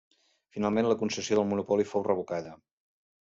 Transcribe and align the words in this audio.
Finalment 0.55 0.87
la 0.91 0.95
concessió 1.01 1.37
del 1.39 1.45
monopoli 1.51 1.87
fou 1.91 2.07
revocada. 2.09 2.55